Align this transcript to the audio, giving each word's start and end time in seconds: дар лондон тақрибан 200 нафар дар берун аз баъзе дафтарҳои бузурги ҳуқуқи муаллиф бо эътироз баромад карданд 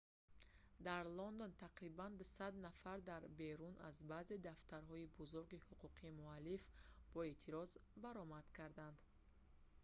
дар 0.87 1.03
лондон 1.19 1.51
тақрибан 1.65 2.11
200 2.21 2.65
нафар 2.67 2.97
дар 3.11 3.23
берун 3.39 3.75
аз 3.89 3.97
баъзе 4.11 4.37
дафтарҳои 4.47 5.11
бузурги 5.17 5.63
ҳуқуқи 5.67 6.15
муаллиф 6.21 6.63
бо 7.13 7.19
эътироз 7.31 7.71
баромад 8.05 8.45
карданд 8.57 8.99